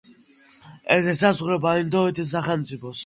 [0.95, 2.97] ის ესაზღვრება ინდოეთის სახელმწიფოს.